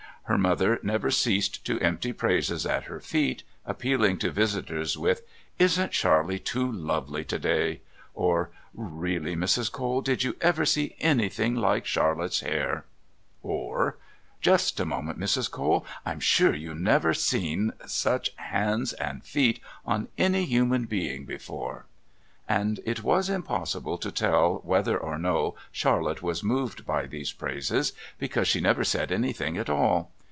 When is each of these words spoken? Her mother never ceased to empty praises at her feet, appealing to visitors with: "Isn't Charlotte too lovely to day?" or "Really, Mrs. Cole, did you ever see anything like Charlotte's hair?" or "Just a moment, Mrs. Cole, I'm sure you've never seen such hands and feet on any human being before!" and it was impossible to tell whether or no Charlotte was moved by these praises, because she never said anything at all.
Her 0.25 0.37
mother 0.37 0.79
never 0.81 1.11
ceased 1.11 1.65
to 1.65 1.77
empty 1.81 2.13
praises 2.13 2.65
at 2.65 2.85
her 2.85 3.01
feet, 3.01 3.43
appealing 3.65 4.17
to 4.19 4.31
visitors 4.31 4.97
with: 4.97 5.23
"Isn't 5.59 5.93
Charlotte 5.93 6.45
too 6.45 6.71
lovely 6.71 7.25
to 7.25 7.37
day?" 7.37 7.81
or 8.13 8.49
"Really, 8.73 9.35
Mrs. 9.35 9.69
Cole, 9.69 9.99
did 9.99 10.23
you 10.23 10.37
ever 10.39 10.65
see 10.65 10.95
anything 11.01 11.55
like 11.55 11.85
Charlotte's 11.85 12.39
hair?" 12.39 12.85
or 13.43 13.97
"Just 14.39 14.79
a 14.79 14.85
moment, 14.85 15.19
Mrs. 15.19 15.51
Cole, 15.51 15.85
I'm 16.05 16.21
sure 16.21 16.55
you've 16.55 16.79
never 16.79 17.13
seen 17.13 17.73
such 17.85 18.31
hands 18.37 18.93
and 18.93 19.25
feet 19.25 19.59
on 19.85 20.07
any 20.17 20.45
human 20.45 20.85
being 20.85 21.25
before!" 21.25 21.87
and 22.47 22.79
it 22.85 23.03
was 23.03 23.29
impossible 23.29 23.97
to 23.97 24.13
tell 24.13 24.61
whether 24.63 24.97
or 24.97 25.17
no 25.17 25.55
Charlotte 25.73 26.21
was 26.23 26.41
moved 26.43 26.85
by 26.85 27.05
these 27.05 27.33
praises, 27.33 27.91
because 28.17 28.47
she 28.47 28.61
never 28.61 28.85
said 28.85 29.11
anything 29.11 29.57
at 29.57 29.69
all. 29.69 30.09